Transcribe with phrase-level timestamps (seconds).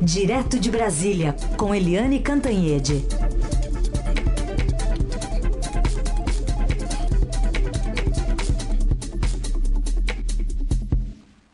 [0.00, 3.04] Direto de Brasília, com Eliane Cantanhede.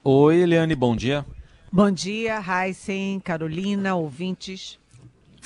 [0.05, 1.25] Oi, Eliane, bom dia.
[1.73, 4.79] Bom dia, Heisen, Carolina, ouvintes.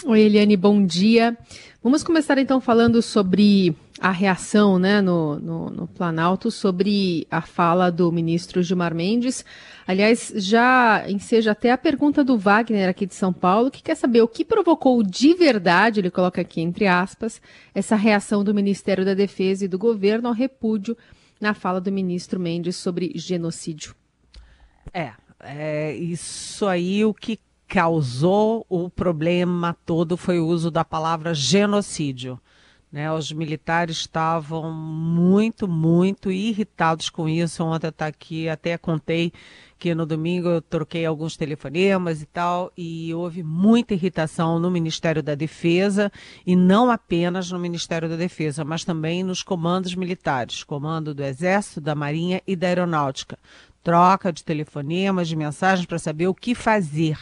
[0.05, 1.39] Oi, Eliane, bom dia.
[1.83, 7.91] Vamos começar então falando sobre a reação né, no, no, no, Planalto sobre a fala
[7.91, 9.45] do ministro Gilmar Mendes.
[9.87, 14.23] Aliás, já enseja até a pergunta do Wagner aqui de São Paulo, que quer saber
[14.23, 17.41] o que provocou de verdade, ele coloca aqui entre aspas,
[17.75, 20.97] essa reação do Ministério da Defesa e do governo ao repúdio
[21.41, 23.95] na fala do ministro Mendes sobre genocídio.
[24.93, 31.35] É, é isso aí o que causou o problema todo foi o uso da palavra
[31.35, 32.41] genocídio.
[32.91, 37.63] Né, os militares estavam muito, muito irritados com isso.
[37.63, 39.31] Ontem está aqui, até contei
[39.79, 45.23] que no domingo eu troquei alguns telefonemas e tal, e houve muita irritação no Ministério
[45.23, 46.11] da Defesa,
[46.45, 51.81] e não apenas no Ministério da Defesa, mas também nos comandos militares, comando do Exército,
[51.81, 53.39] da Marinha e da Aeronáutica.
[53.83, 57.17] Troca de telefonemas, de mensagens para saber o que fazer.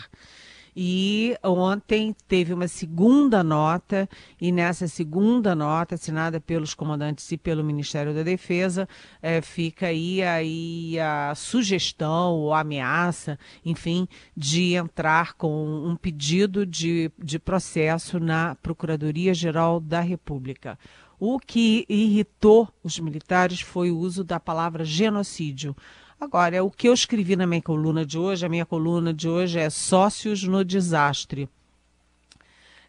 [0.78, 4.06] E ontem teve uma segunda nota,
[4.38, 8.86] e nessa segunda nota, assinada pelos comandantes e pelo Ministério da Defesa,
[9.22, 17.10] é, fica aí, aí a sugestão ou ameaça, enfim, de entrar com um pedido de,
[17.18, 20.78] de processo na Procuradoria-Geral da República.
[21.18, 25.74] O que irritou os militares foi o uso da palavra genocídio.
[26.18, 29.58] Agora, o que eu escrevi na minha coluna de hoje, a minha coluna de hoje
[29.58, 31.46] é Sócios no Desastre.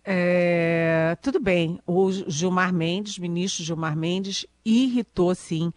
[0.03, 5.73] É, tudo bem, o Gilmar Mendes, ministro Gilmar Mendes, irritou sim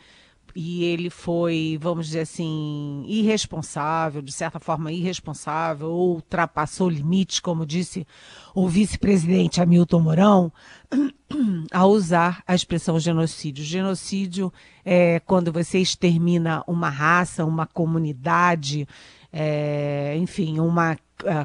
[0.55, 7.67] e ele foi, vamos dizer assim, irresponsável, de certa forma irresponsável, ou ultrapassou limites, como
[7.67, 8.07] disse
[8.55, 10.53] o vice-presidente Hamilton Mourão,
[11.71, 13.65] a usar a expressão genocídio.
[13.65, 14.53] Genocídio
[14.85, 18.87] é quando você extermina uma raça, uma comunidade,
[19.33, 20.97] é, enfim, uma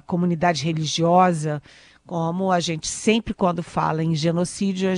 [0.06, 1.62] comunidade religiosa,
[2.06, 4.90] como a gente sempre quando fala em genocídio,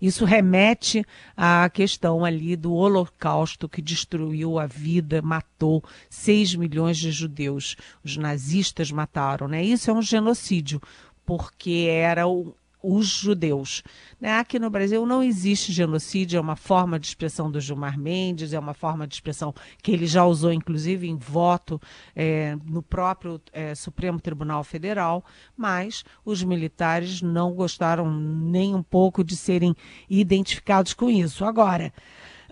[0.00, 1.04] isso remete
[1.36, 7.76] à questão ali do holocausto que destruiu a vida, matou 6 milhões de judeus.
[8.02, 9.62] Os nazistas mataram, né?
[9.62, 10.80] Isso é um genocídio,
[11.26, 13.82] porque era o, os judeus.
[14.20, 14.38] Né?
[14.38, 18.58] Aqui no Brasil não existe genocídio, é uma forma de expressão do Gilmar Mendes, é
[18.58, 21.80] uma forma de expressão que ele já usou, inclusive, em voto
[22.14, 25.24] é, no próprio é, Supremo Tribunal Federal,
[25.56, 29.74] mas os militares não gostaram nem um pouco de serem
[30.08, 31.44] identificados com isso.
[31.44, 31.92] Agora,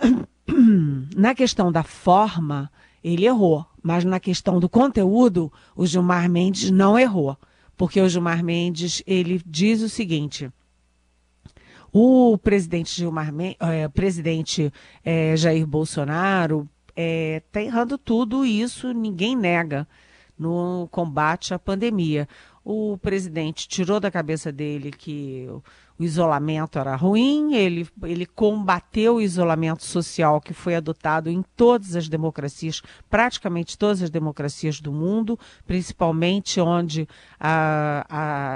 [1.15, 2.71] na questão da forma,
[3.05, 7.37] ele errou, mas na questão do conteúdo, o Gilmar Mendes não errou
[7.77, 10.51] porque o Gilmar Mendes ele diz o seguinte.
[11.93, 14.73] O presidente Gilmar é, presidente
[15.05, 19.87] é, Jair Bolsonaro está é, errando tudo isso, ninguém nega
[20.39, 22.29] no combate à pandemia.
[22.65, 25.47] O presidente tirou da cabeça dele que
[26.03, 31.95] o isolamento era ruim, ele, ele combateu o isolamento social que foi adotado em todas
[31.95, 37.09] as democracias, praticamente todas as democracias do mundo, principalmente onde
[37.39, 38.05] a,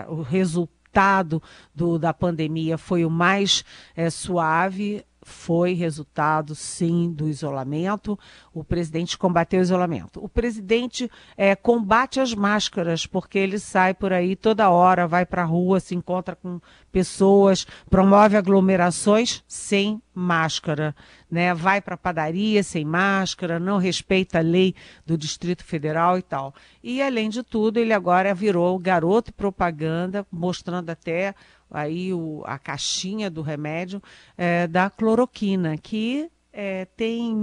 [0.09, 1.41] a, o resultado
[1.73, 3.65] do, da pandemia foi o mais
[3.95, 8.17] é, suave foi resultado, sim, do isolamento.
[8.55, 10.25] O presidente combateu o isolamento.
[10.25, 15.43] O presidente é, combate as máscaras, porque ele sai por aí toda hora, vai para
[15.43, 16.61] a rua, se encontra com
[16.93, 20.95] pessoas, promove aglomerações sem máscara,
[21.29, 21.53] né?
[21.53, 26.55] vai para a padaria sem máscara, não respeita a lei do Distrito Federal e tal.
[26.83, 31.35] E, além de tudo, ele agora virou garoto propaganda, mostrando até
[31.71, 34.03] aí o, a caixinha do remédio
[34.37, 37.37] é, da cloroquina, que é, tem,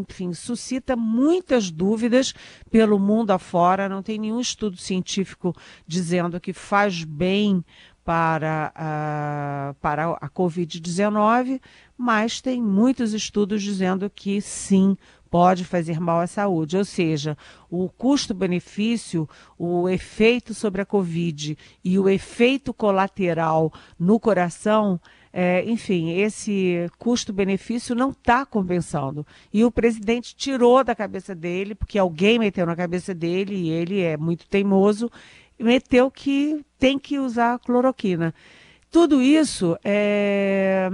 [0.00, 2.32] enfim, suscita muitas dúvidas
[2.70, 3.88] pelo mundo afora.
[3.88, 5.54] Não tem nenhum estudo científico
[5.86, 7.62] dizendo que faz bem
[8.02, 11.60] para a, para a Covid-19,
[11.98, 14.96] mas tem muitos estudos dizendo que sim,
[15.30, 16.76] pode fazer mal à saúde.
[16.76, 17.36] Ou seja,
[17.70, 19.28] o custo-benefício,
[19.58, 25.00] o efeito sobre a Covid e o efeito colateral no coração.
[25.32, 29.26] É, enfim, esse custo-benefício não está compensando.
[29.52, 34.00] E o presidente tirou da cabeça dele, porque alguém meteu na cabeça dele, e ele
[34.00, 35.10] é muito teimoso,
[35.58, 38.34] meteu que tem que usar cloroquina.
[38.90, 40.88] Tudo isso é,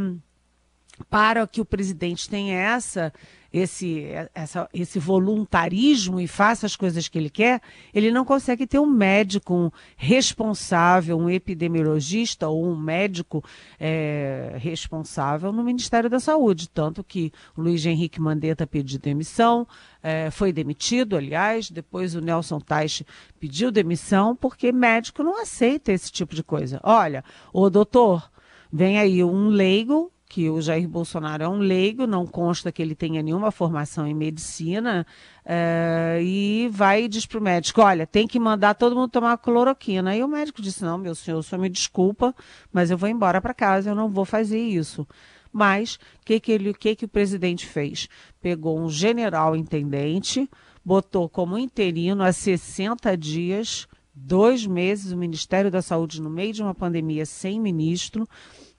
[1.08, 3.12] para que o presidente tenha essa
[3.52, 7.60] esse, essa, esse voluntarismo e faça as coisas que ele quer,
[7.92, 13.44] ele não consegue ter um médico responsável, um epidemiologista ou um médico
[13.78, 16.68] é, responsável no Ministério da Saúde.
[16.68, 19.66] Tanto que o Luiz Henrique Mandetta pediu demissão,
[20.02, 23.06] é, foi demitido, aliás, depois o Nelson Teich
[23.38, 26.80] pediu demissão, porque médico não aceita esse tipo de coisa.
[26.82, 28.30] Olha, o doutor,
[28.72, 32.94] vem aí um leigo que o Jair Bolsonaro é um leigo, não consta que ele
[32.94, 35.06] tenha nenhuma formação em medicina,
[35.44, 39.36] é, e vai e diz para o médico: olha, tem que mandar todo mundo tomar
[39.36, 40.12] cloroquina.
[40.12, 42.34] Aí o médico disse: não, meu senhor, o senhor me desculpa,
[42.72, 45.06] mas eu vou embora para casa, eu não vou fazer isso.
[45.52, 48.08] Mas o que, que, ele, que, que o presidente fez?
[48.40, 50.48] Pegou um general intendente,
[50.82, 56.62] botou como interino há 60 dias, dois meses, o Ministério da Saúde no meio de
[56.62, 58.26] uma pandemia sem ministro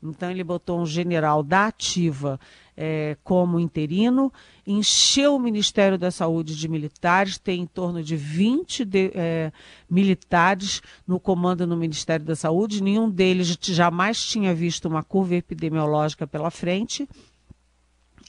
[0.09, 2.39] então, ele botou um general da ativa
[2.75, 4.33] é, como interino,
[4.67, 9.51] encheu o Ministério da Saúde de militares, tem em torno de 20 de, é,
[9.89, 16.27] militares no comando no Ministério da Saúde, nenhum deles jamais tinha visto uma curva epidemiológica
[16.27, 17.07] pela frente.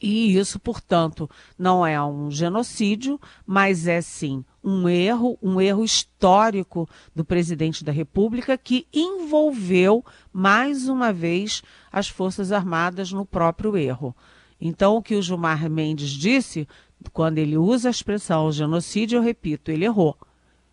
[0.03, 6.88] E isso, portanto, não é um genocídio, mas é sim um erro, um erro histórico
[7.14, 10.02] do presidente da República que envolveu
[10.32, 11.62] mais uma vez
[11.93, 14.16] as Forças Armadas no próprio erro.
[14.58, 16.66] Então, o que o Gilmar Mendes disse,
[17.12, 20.16] quando ele usa a expressão genocídio, eu repito, ele errou.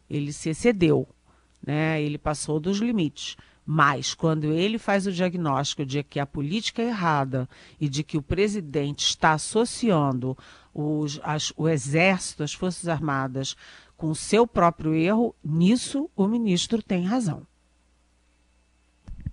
[0.09, 1.07] Ele se excedeu,
[1.65, 2.01] né?
[2.01, 3.35] ele passou dos limites.
[3.65, 7.47] Mas, quando ele faz o diagnóstico de que a política é errada
[7.79, 10.37] e de que o presidente está associando
[10.73, 13.55] os, as, o Exército, as Forças Armadas,
[14.01, 17.45] com o seu próprio erro, nisso o ministro tem razão.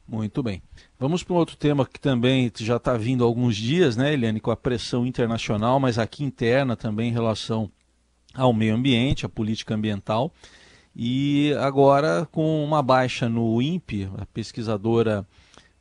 [0.06, 0.62] Muito bem.
[1.00, 4.40] Vamos para um outro tema que também já está vindo há alguns dias, né, Eliane,
[4.40, 7.72] com a pressão internacional, mas aqui interna também em relação
[8.34, 10.30] ao meio ambiente, à política ambiental.
[10.94, 15.26] E agora com uma baixa no INPE, a pesquisadora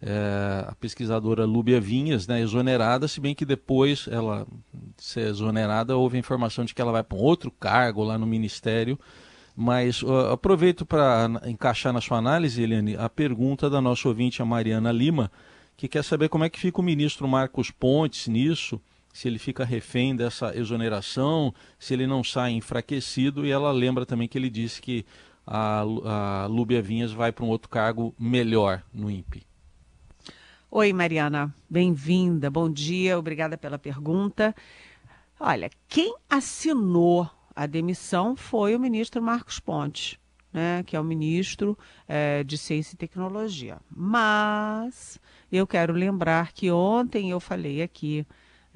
[0.02, 4.46] é, a pesquisadora Lúbia Vinhas, né, exonerada, se bem que depois ela
[4.98, 8.28] ser exonerada, houve a informação de que ela vai para um outro cargo lá no
[8.28, 9.00] Ministério.
[9.56, 14.46] Mas uh, aproveito para encaixar na sua análise, Eliane, a pergunta da nossa ouvinte, a
[14.46, 15.32] Mariana Lima,
[15.76, 18.80] que quer saber como é que fica o ministro Marcos Pontes nisso,
[19.12, 24.28] se ele fica refém dessa exoneração, se ele não sai enfraquecido, e ela lembra também
[24.28, 25.04] que ele disse que
[25.46, 29.48] a, a Lúbia Vinhas vai para um outro cargo melhor no INPE.
[30.80, 34.56] Oi, Mariana, bem-vinda, bom dia, obrigada pela pergunta.
[35.40, 40.20] Olha, quem assinou a demissão foi o ministro Marcos Pontes,
[40.54, 41.76] né, que é o ministro
[42.08, 43.80] é, de Ciência e Tecnologia.
[43.90, 45.20] Mas
[45.52, 48.24] eu quero lembrar que ontem eu falei aqui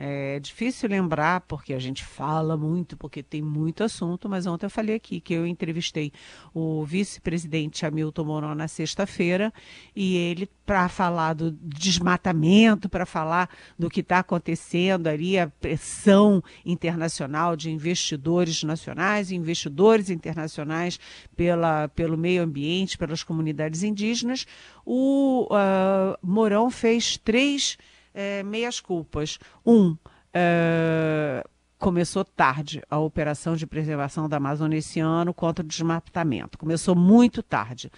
[0.03, 4.69] é difícil lembrar, porque a gente fala muito, porque tem muito assunto, mas ontem eu
[4.69, 6.11] falei aqui que eu entrevistei
[6.55, 9.53] o vice-presidente Hamilton Mourão na sexta-feira,
[9.95, 16.43] e ele, para falar do desmatamento, para falar do que está acontecendo ali, a pressão
[16.65, 20.99] internacional de investidores nacionais investidores internacionais
[21.35, 24.47] pela, pelo meio ambiente, pelas comunidades indígenas,
[24.83, 27.77] o uh, Mourão fez três
[28.13, 29.37] é, meias culpas.
[29.65, 29.95] Um,
[30.33, 31.43] é,
[31.77, 36.57] começou tarde a operação de preservação da Amazônia esse ano contra o desmatamento.
[36.57, 37.91] Começou muito tarde.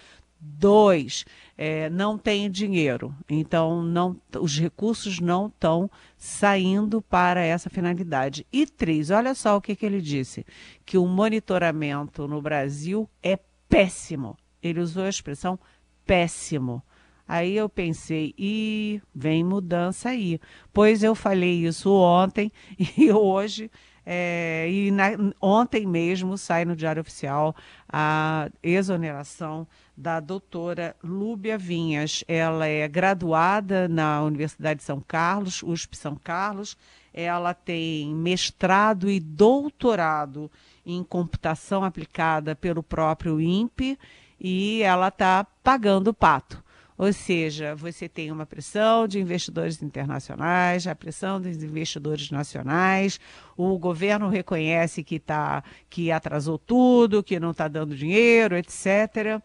[0.46, 1.24] Dois,
[1.56, 8.46] é, não tem dinheiro, então não, os recursos não estão saindo para essa finalidade.
[8.52, 10.44] E três, olha só o que, que ele disse:
[10.84, 14.36] que o monitoramento no Brasil é péssimo.
[14.62, 15.58] Ele usou a expressão
[16.04, 16.82] péssimo.
[17.26, 20.38] Aí eu pensei, e vem mudança aí.
[20.72, 22.52] Pois eu falei isso ontem
[22.98, 23.70] e hoje,
[24.04, 27.56] é, e na, ontem mesmo sai no Diário Oficial
[27.88, 29.66] a exoneração
[29.96, 32.22] da doutora Lúbia Vinhas.
[32.28, 36.76] Ela é graduada na Universidade de São Carlos, USP São Carlos.
[37.12, 40.50] Ela tem mestrado e doutorado
[40.84, 43.98] em computação aplicada pelo próprio INPE
[44.38, 46.63] e ela está pagando o pato.
[46.96, 53.18] Ou seja, você tem uma pressão de investidores internacionais, a pressão dos investidores nacionais,
[53.56, 59.42] o governo reconhece que, tá, que atrasou tudo, que não está dando dinheiro, etc.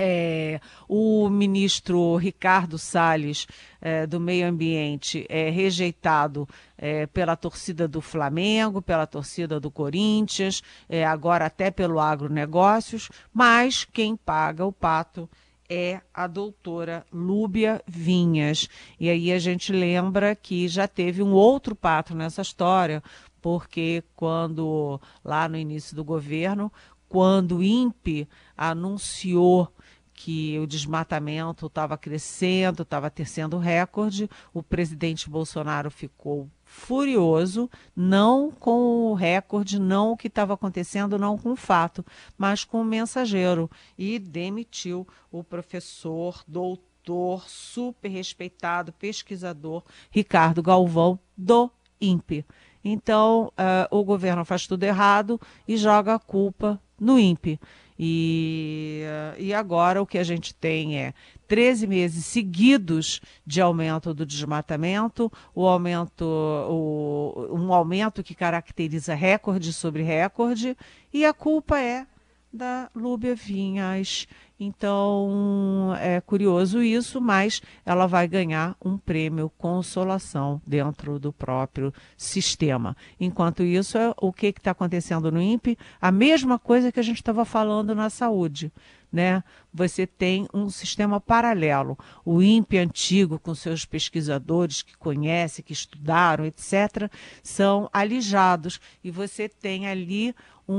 [0.00, 3.48] É, o ministro Ricardo Salles,
[3.80, 10.62] é, do Meio Ambiente, é rejeitado é, pela torcida do Flamengo, pela torcida do Corinthians,
[10.88, 15.28] é, agora até pelo agronegócios, mas quem paga o pato
[15.68, 18.68] é a doutora Lúbia Vinhas.
[18.98, 23.02] E aí a gente lembra que já teve um outro pato nessa história,
[23.40, 26.72] porque quando, lá no início do governo,
[27.08, 29.72] quando o INPE anunciou
[30.12, 39.10] que o desmatamento estava crescendo, estava tecendo recorde, o presidente Bolsonaro ficou furioso, não com
[39.10, 42.04] o recorde, não o que estava acontecendo, não com o fato,
[42.36, 51.70] mas com o mensageiro, e demitiu o professor, doutor, super respeitado, pesquisador Ricardo Galvão, do
[51.98, 52.44] INPE.
[52.84, 57.58] Então, uh, o governo faz tudo errado e joga a culpa no INPE.
[57.98, 59.02] E,
[59.38, 61.12] e agora o que a gente tem é
[61.48, 69.72] 13 meses seguidos de aumento do desmatamento, o aumento, o, um aumento que caracteriza recorde
[69.72, 70.76] sobre recorde,
[71.12, 72.06] e a culpa é
[72.52, 74.26] da Lúbia Vinhas.
[74.60, 82.96] Então, é curioso isso, mas ela vai ganhar um prêmio consolação dentro do próprio sistema.
[83.20, 85.78] Enquanto isso, é o que está acontecendo no INPE?
[86.00, 88.72] A mesma coisa que a gente estava falando na saúde.
[89.10, 89.42] Né?
[89.72, 91.96] Você tem um sistema paralelo.
[92.24, 97.10] O INPE antigo, com seus pesquisadores que conhecem, que estudaram, etc.,
[97.42, 98.80] são alijados.
[99.02, 100.34] E você tem ali
[100.68, 100.74] um,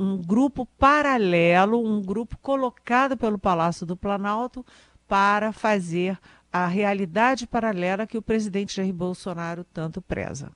[0.00, 4.66] um grupo paralelo, um grupo colocado pelo Palácio do Planalto
[5.06, 6.18] para fazer
[6.52, 10.50] a realidade paralela que o presidente Jair Bolsonaro tanto preza.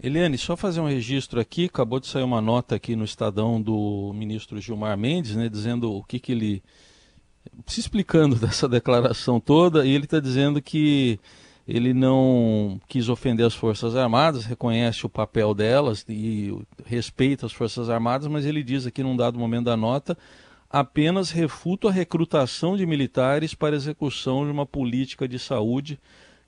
[0.00, 4.12] Eliane, só fazer um registro aqui, acabou de sair uma nota aqui no Estadão do
[4.14, 6.62] ministro Gilmar Mendes, né, dizendo o que, que ele.
[7.66, 11.18] se explicando dessa declaração toda, e ele está dizendo que
[11.68, 16.56] ele não quis ofender as Forças Armadas, reconhece o papel delas e
[16.86, 20.16] respeita as Forças Armadas, mas ele diz aqui num dado momento da nota
[20.70, 25.98] apenas refuta a recrutação de militares para execução de uma política de saúde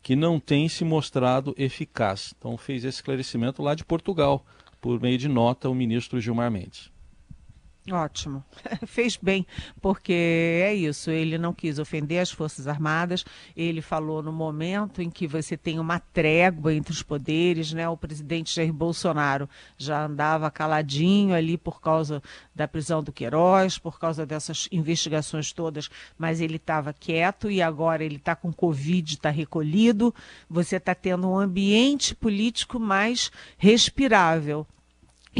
[0.02, 2.34] que não tem se mostrado eficaz.
[2.38, 4.44] Então fez esse esclarecimento lá de Portugal,
[4.80, 6.90] por meio de nota, o ministro Gilmar Mendes.
[7.90, 8.44] Ótimo.
[8.86, 9.44] Fez bem,
[9.80, 11.10] porque é isso.
[11.10, 13.24] Ele não quis ofender as Forças Armadas.
[13.56, 17.88] Ele falou no momento em que você tem uma trégua entre os poderes, né?
[17.88, 22.22] O presidente Jair Bolsonaro já andava caladinho ali por causa
[22.54, 28.04] da prisão do Queiroz, por causa dessas investigações todas, mas ele estava quieto e agora
[28.04, 30.14] ele está com Covid, está recolhido.
[30.48, 34.66] Você está tendo um ambiente político mais respirável.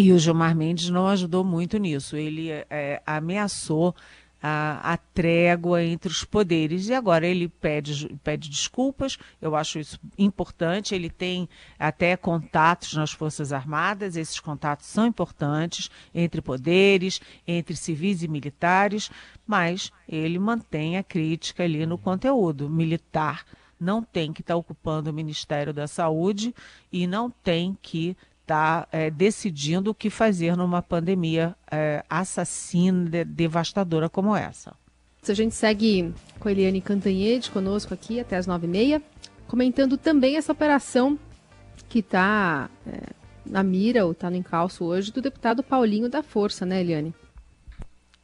[0.00, 2.16] E o Gilmar Mendes não ajudou muito nisso.
[2.16, 3.94] Ele é, ameaçou
[4.42, 6.88] a, a, trégua entre os poderes.
[6.88, 10.94] E agora ele pede, pede desculpas, eu acho isso importante.
[10.94, 11.46] Ele tem
[11.78, 19.10] até contatos nas Forças Armadas, esses contatos são importantes entre poderes, entre civis e militares,
[19.46, 23.44] mas ele mantém a crítica ali no conteúdo militar.
[23.78, 26.54] Não tem que estar tá ocupando o Ministério da Saúde
[26.90, 28.16] e não tem que
[28.50, 34.74] está é, decidindo o que fazer numa pandemia é, assassina, devastadora como essa.
[35.26, 39.02] A gente segue com a Eliane Cantanhede conosco aqui até as nove e meia,
[39.46, 41.16] comentando também essa operação
[41.88, 43.12] que está é,
[43.46, 47.14] na mira, ou está no encalço hoje, do deputado Paulinho da Força, né, Eliane?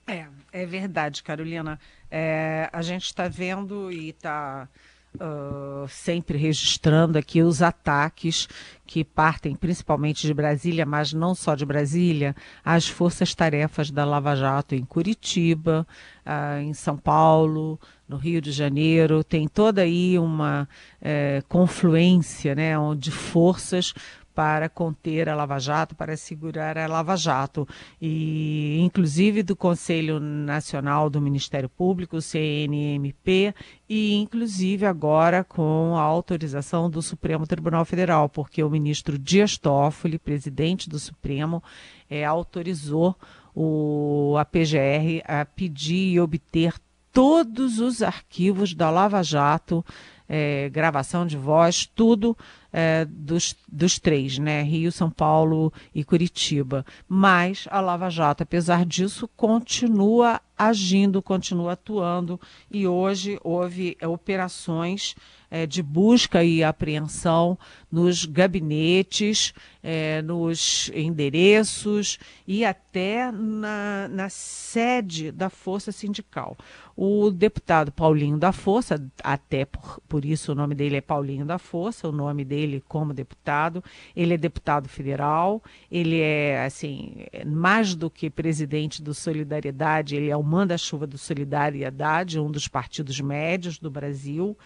[0.07, 1.79] É, é verdade, Carolina.
[2.11, 4.69] É, a gente está vendo e está
[5.17, 8.49] uh, sempre registrando aqui os ataques
[8.87, 14.75] que partem principalmente de Brasília, mas não só de Brasília, às forças-tarefas da Lava Jato
[14.75, 15.87] em Curitiba,
[16.25, 19.25] uh, em São Paulo, no Rio de Janeiro.
[19.25, 20.69] Tem toda aí uma
[21.03, 23.93] uh, confluência né, de forças
[24.37, 27.67] para conter a Lava Jato, para segurar a Lava Jato,
[27.99, 33.55] e inclusive do Conselho Nacional do Ministério Público, CNMP,
[33.89, 40.19] e inclusive agora com a autorização do Supremo Tribunal Federal, porque o ministro Dias Toffoli,
[40.19, 41.63] presidente do Supremo,
[42.11, 43.17] é, autorizou
[43.55, 46.75] o, a PGR a pedir e obter
[47.11, 49.83] todos os arquivos da Lava Jato,
[50.29, 52.37] é, gravação de voz, tudo
[52.79, 54.63] é, dos, dos três, né?
[54.63, 56.85] Rio, São Paulo e Curitiba.
[57.09, 62.39] Mas a Lava Jato, apesar disso, continua agindo, continua atuando
[62.71, 65.15] e hoje houve operações
[65.51, 67.59] é, de busca e apreensão
[67.91, 76.57] nos gabinetes, é, nos endereços e até na, na sede da Força Sindical.
[76.97, 81.59] O deputado Paulinho da Força, até por, por isso o nome dele é Paulinho da
[81.59, 83.83] Força, o nome dele ele como deputado.
[84.15, 90.37] Ele é deputado federal, ele é, assim, mais do que presidente do Solidariedade, ele é
[90.37, 94.57] o manda-chuva do Solidariedade, um dos partidos médios do Brasil.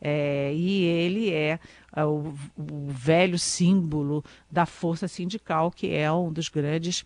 [0.00, 1.60] É, e ele é,
[1.94, 7.04] é o, o, velho símbolo da força sindical, que é um dos grandes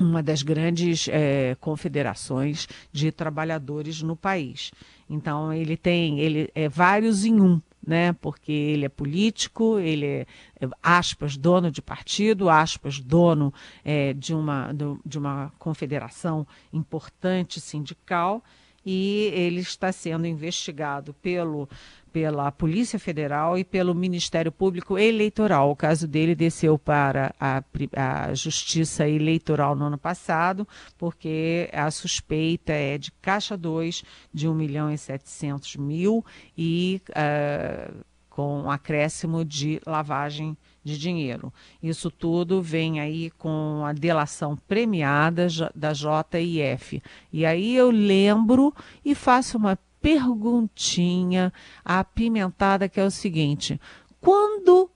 [0.00, 4.70] uma das grandes é, confederações de trabalhadores no país.
[5.08, 8.12] Então ele tem ele é vários em um, né?
[8.12, 10.26] Porque ele é político, ele é,
[10.60, 13.52] é aspas dono de partido, aspas dono
[13.82, 18.44] é, de uma de uma confederação importante sindical
[18.90, 21.68] e ele está sendo investigado pelo
[22.10, 25.70] pela Polícia Federal e pelo Ministério Público Eleitoral.
[25.70, 27.62] O caso dele desceu para a,
[27.94, 30.66] a, Justiça Eleitoral no ano passado,
[30.96, 34.02] porque a suspeita é de caixa 2
[34.32, 36.24] de 1 milhão e 700 mil
[36.56, 37.94] e uh,
[38.30, 41.52] com um acréscimo de lavagem de dinheiro.
[41.82, 47.02] Isso tudo vem aí com a delação premiada da JIF.
[47.32, 51.52] E aí eu lembro e faço uma perguntinha
[51.84, 53.80] apimentada que é o seguinte:
[54.20, 54.90] quando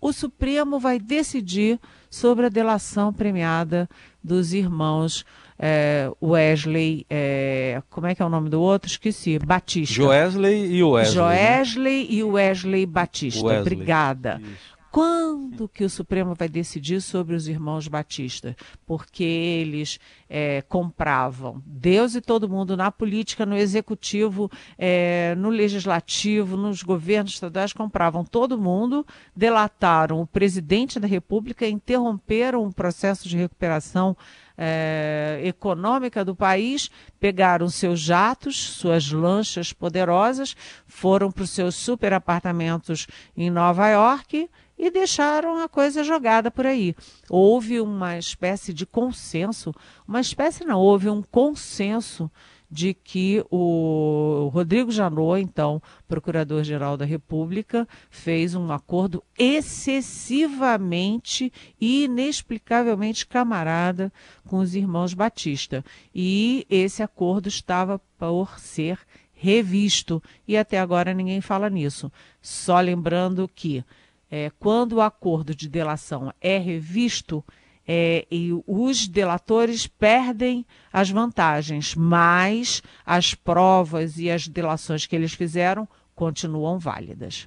[0.00, 1.78] o Supremo vai decidir
[2.10, 3.88] sobre a delação premiada
[4.22, 5.24] dos irmãos
[5.58, 8.90] é, Wesley, é, como é que é o nome do outro?
[8.90, 9.94] Esqueci, Batista.
[9.94, 11.14] Joesley e Wesley.
[11.14, 12.06] Joesley né?
[12.10, 13.46] e Wesley Batista.
[13.46, 13.60] Wesley.
[13.60, 14.40] Obrigada.
[14.42, 14.72] Isso.
[14.92, 18.54] Quando que o Supremo vai decidir sobre os irmãos Batista?
[18.84, 26.58] Porque eles é, compravam Deus e todo mundo na política, no executivo, é, no legislativo,
[26.58, 33.38] nos governos estaduais, compravam todo mundo, delataram o presidente da República, interromperam o processo de
[33.38, 34.14] recuperação
[34.58, 40.54] é, econômica do país, pegaram seus jatos, suas lanchas poderosas,
[40.86, 44.50] foram para os seus super apartamentos em Nova York
[44.82, 46.96] e deixaram a coisa jogada por aí.
[47.30, 49.72] Houve uma espécie de consenso,
[50.08, 52.28] uma espécie não, houve um consenso
[52.68, 63.24] de que o Rodrigo Janot, então procurador-geral da República, fez um acordo excessivamente e inexplicavelmente
[63.24, 64.12] camarada
[64.48, 65.84] com os irmãos Batista.
[66.12, 68.98] E esse acordo estava por ser
[69.32, 72.10] revisto e até agora ninguém fala nisso.
[72.40, 73.84] Só lembrando que
[74.32, 77.44] é, quando o acordo de delação é revisto,
[77.86, 85.34] é, e os delatores perdem as vantagens, mas as provas e as delações que eles
[85.34, 87.46] fizeram continuam válidas.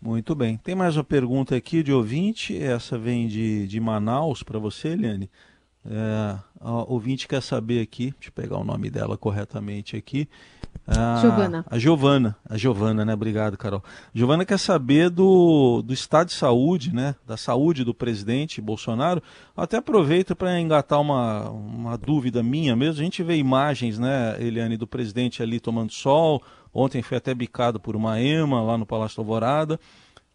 [0.00, 0.56] Muito bem.
[0.58, 2.56] Tem mais uma pergunta aqui de ouvinte.
[2.56, 5.28] Essa vem de, de Manaus para você, Eliane.
[5.86, 10.28] É, a ouvinte quer saber aqui, deixa eu pegar o nome dela corretamente aqui.
[10.86, 11.64] A, Giovana.
[11.70, 13.14] A Giovana, a Giovana, né?
[13.14, 13.82] Obrigado, Carol.
[14.12, 17.14] Giovana quer saber do, do estado de saúde, né?
[17.26, 19.22] Da saúde do presidente Bolsonaro.
[19.56, 23.00] Até aproveito para engatar uma, uma dúvida minha mesmo.
[23.00, 26.42] A gente vê imagens, né, Eliane, do presidente ali tomando sol.
[26.72, 29.78] Ontem foi até bicado por uma ema lá no Palácio Alvorada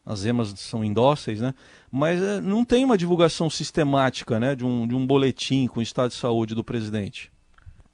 [0.10, 1.54] as emas são indóceis, né?
[1.91, 5.84] Mas é, não tem uma divulgação sistemática, né, de um, de um boletim com o
[5.84, 7.32] estado de saúde do presidente.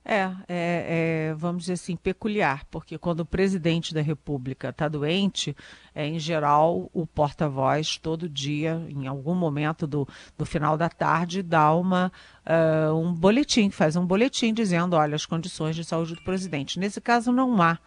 [0.08, 5.58] É, é, é, vamos dizer assim, peculiar, porque quando o presidente da República está doente,
[5.96, 11.42] é, em geral, o porta-voz, todo dia, em algum momento do, do final da tarde,
[11.42, 12.12] dá uma,
[12.46, 16.80] uh, um boletim, faz um boletim dizendo, olha, as condições de saúde do presidente.
[16.80, 17.80] Nesse caso, não há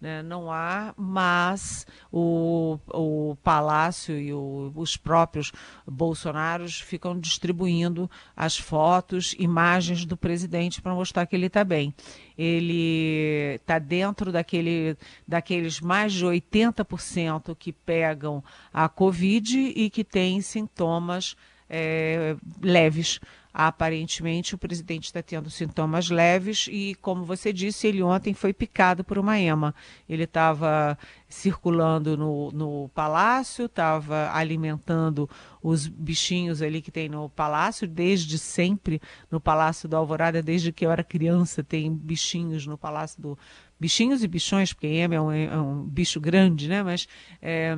[0.00, 0.22] né?
[0.22, 5.52] Não há, mas o, o Palácio e o, os próprios
[5.86, 11.94] Bolsonaros ficam distribuindo as fotos, imagens do presidente para mostrar que ele está bem.
[12.36, 20.40] Ele está dentro daquele, daqueles mais de 80% que pegam a Covid e que têm
[20.42, 21.36] sintomas
[21.68, 23.20] é, leves.
[23.58, 29.02] Aparentemente, o presidente está tendo sintomas leves e, como você disse, ele ontem foi picado
[29.02, 29.74] por uma ema.
[30.06, 35.26] Ele estava circulando no, no palácio, estava alimentando
[35.62, 40.84] os bichinhos ali que tem no palácio, desde sempre no Palácio do Alvorada, desde que
[40.84, 43.38] eu era criança, tem bichinhos no Palácio do.
[43.80, 46.82] Bichinhos e bichões, porque ema é um, é um bicho grande, né?
[46.82, 47.08] Mas.
[47.40, 47.74] É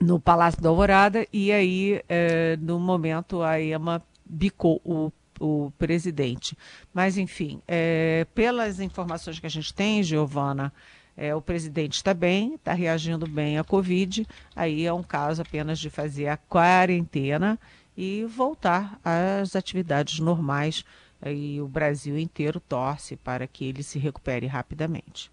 [0.00, 6.56] no Palácio da Alvorada e aí é, no momento a EMA bicou o, o presidente.
[6.92, 10.72] Mas, enfim, é, pelas informações que a gente tem, Giovana,
[11.16, 15.78] é, o presidente está bem, está reagindo bem à Covid, aí é um caso apenas
[15.78, 17.58] de fazer a quarentena
[17.96, 20.84] e voltar às atividades normais.
[21.26, 25.32] E o Brasil inteiro torce para que ele se recupere rapidamente.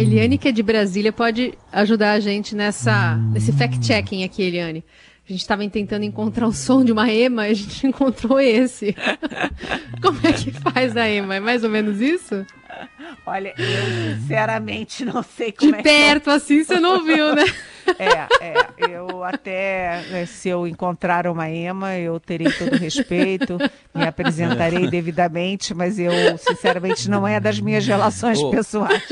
[0.00, 4.82] A Eliane, que é de Brasília, pode ajudar a gente nessa, nesse fact-checking aqui, Eliane.
[5.28, 8.96] A gente estava tentando encontrar o som de uma ema e a gente encontrou esse.
[10.00, 11.34] Como é que faz a ema?
[11.34, 12.46] É mais ou menos isso?
[13.26, 16.30] Olha, eu sinceramente não sei como de é perto, que...
[16.30, 17.44] assim, você não viu, né?
[17.98, 23.58] É, é, eu até, né, se eu encontrar uma EMA, eu terei todo o respeito,
[23.94, 29.02] me apresentarei devidamente, mas eu, sinceramente, não é das minhas relações ô, pessoais.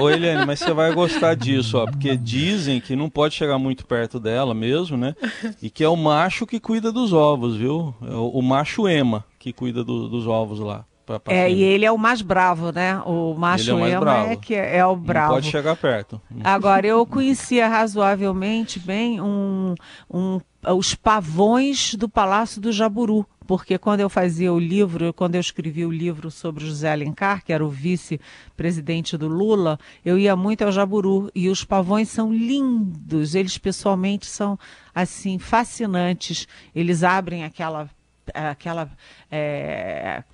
[0.00, 3.86] Ô, Eliane, mas você vai gostar disso, ó, porque dizem que não pode chegar muito
[3.86, 5.14] perto dela mesmo, né?
[5.62, 7.94] E que é o macho que cuida dos ovos, viu?
[8.02, 10.84] É o, o macho EMA que cuida do, dos ovos lá.
[11.06, 13.00] Pra, pra é, e ele é o mais bravo, né?
[13.06, 15.28] O macho é ema é que é, é, o bravo.
[15.28, 16.20] Não pode chegar perto.
[16.42, 19.76] Agora, eu conhecia razoavelmente bem um,
[20.12, 20.40] um,
[20.74, 25.86] os pavões do Palácio do Jaburu, porque quando eu fazia o livro, quando eu escrevi
[25.86, 30.72] o livro sobre José Alencar, que era o vice-presidente do Lula, eu ia muito ao
[30.72, 34.58] Jaburu e os pavões são lindos, eles pessoalmente são
[34.92, 36.48] assim fascinantes.
[36.74, 37.88] Eles abrem aquela
[38.34, 38.90] aquela
[39.30, 40.24] é,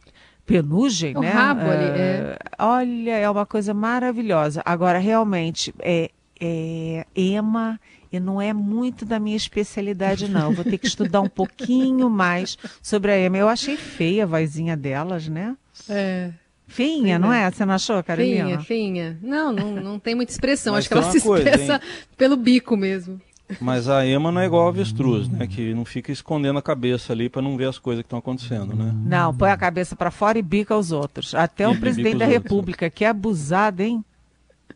[0.53, 1.31] penugem, o né?
[1.31, 2.39] Rabo ali, é.
[2.59, 4.63] Olha, é uma coisa maravilhosa.
[4.65, 6.11] Agora, realmente, é,
[6.41, 7.81] é EMA
[8.13, 10.53] e não é muito da minha especialidade, não.
[10.53, 13.39] Vou ter que estudar um pouquinho mais sobre a EMA.
[13.39, 15.57] Eu achei feia a vozinha delas, né?
[15.89, 16.31] É.
[16.67, 17.45] Finha, não é.
[17.45, 17.51] é?
[17.51, 18.45] Você não achou, Carolina?
[18.45, 19.19] Finha, finha.
[19.23, 20.75] Não, não, não tem muita expressão.
[20.75, 21.81] Acho que ela se expressa coisa,
[22.17, 23.21] pelo bico mesmo.
[23.61, 25.47] Mas a ema não é igual ao avestruz, né?
[25.47, 28.75] Que não fica escondendo a cabeça ali para não ver as coisas que estão acontecendo,
[28.75, 28.93] né?
[29.05, 31.35] Não, põe a cabeça para fora e bica os outros.
[31.35, 34.05] Até o presidente da República, que é abusado, hein?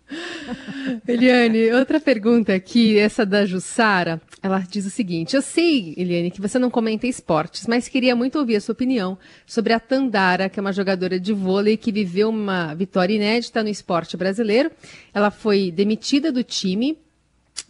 [1.06, 6.40] Eliane, outra pergunta aqui, essa da Jussara, ela diz o seguinte: Eu sei, Eliane, que
[6.40, 10.60] você não comenta esportes, mas queria muito ouvir a sua opinião sobre a Tandara, que
[10.60, 14.70] é uma jogadora de vôlei que viveu uma vitória inédita no esporte brasileiro.
[15.12, 16.96] Ela foi demitida do time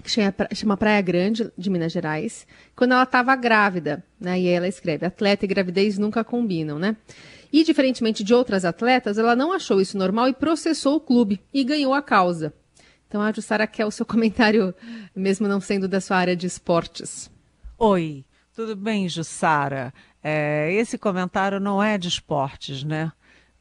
[0.07, 4.41] que chama Praia Grande, de Minas Gerais, quando ela estava grávida, né?
[4.41, 6.97] E ela escreve: atleta e gravidez nunca combinam, né?
[7.53, 11.65] E, diferentemente de outras atletas, ela não achou isso normal e processou o clube e
[11.65, 12.53] ganhou a causa.
[13.09, 14.75] Então, a Jussara quer o seu comentário,
[15.15, 17.31] mesmo não sendo da sua área de esportes.
[17.79, 19.93] Oi, tudo bem, Jussara?
[20.23, 23.13] É, esse comentário não é de esportes, né?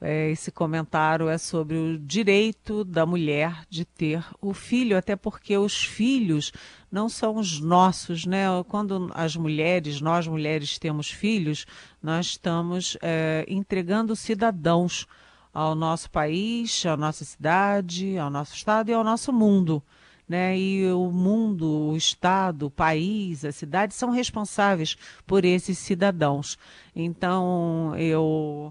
[0.01, 5.57] É, esse comentário é sobre o direito da mulher de ter o filho, até porque
[5.57, 6.51] os filhos
[6.91, 8.45] não são os nossos, né?
[8.67, 11.65] Quando as mulheres, nós mulheres temos filhos,
[12.03, 15.07] nós estamos é, entregando cidadãos
[15.55, 19.81] ao nosso país, à nossa cidade, ao nosso estado e ao nosso mundo.
[20.27, 20.57] Né?
[20.57, 26.57] E o mundo, o estado, o país, a cidade são responsáveis por esses cidadãos.
[26.95, 28.64] Então, eu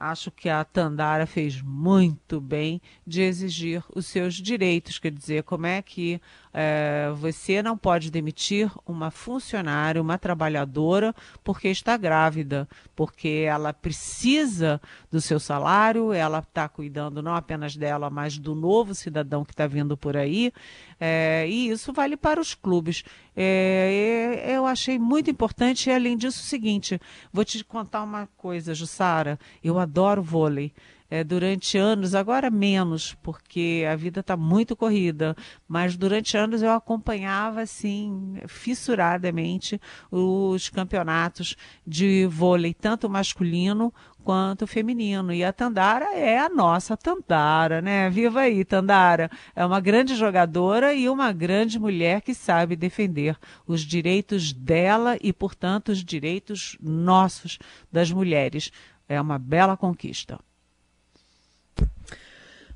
[0.00, 4.98] Acho que a Tandara fez muito bem de exigir os seus direitos.
[4.98, 6.18] Quer dizer, como é que
[6.52, 14.80] é, você não pode demitir uma funcionária, uma trabalhadora, porque está grávida, porque ela precisa
[15.10, 19.66] do seu salário, ela está cuidando não apenas dela, mas do novo cidadão que está
[19.66, 20.52] vindo por aí.
[20.98, 23.04] É, e isso vale para os clubes.
[23.36, 27.00] É, eu achei muito importante, e além disso, o seguinte:
[27.32, 29.38] vou te contar uma coisa, Jussara.
[29.62, 30.72] Eu adoro vôlei.
[31.10, 36.70] É, durante anos, agora menos, porque a vida está muito corrida, mas durante anos eu
[36.70, 43.92] acompanhava assim, fissuradamente, os campeonatos de vôlei, tanto masculino
[44.22, 45.32] quanto feminino.
[45.32, 48.08] E a Tandara é a nossa Tandara, né?
[48.10, 49.28] Viva aí, Tandara!
[49.56, 55.32] É uma grande jogadora e uma grande mulher que sabe defender os direitos dela e,
[55.32, 57.58] portanto, os direitos nossos
[57.90, 58.70] das mulheres.
[59.08, 60.38] É uma bela conquista.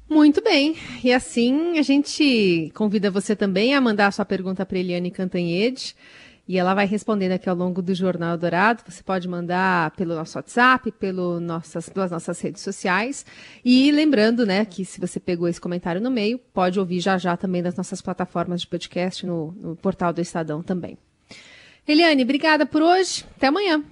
[0.08, 0.76] Muito bem.
[1.02, 5.96] E assim a gente convida você também a mandar a sua pergunta para Eliane Cantanhede.
[6.46, 8.82] E ela vai respondendo aqui ao longo do Jornal Dourado.
[8.86, 13.24] Você pode mandar pelo nosso WhatsApp, pelo nossas, pelas nossas redes sociais.
[13.64, 17.34] E lembrando, né, que se você pegou esse comentário no meio, pode ouvir já já
[17.34, 20.98] também nas nossas plataformas de podcast, no, no portal do Estadão também.
[21.88, 23.24] Eliane, obrigada por hoje.
[23.36, 23.82] Até amanhã.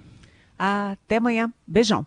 [0.57, 1.51] Até amanhã.
[1.65, 2.05] Beijão.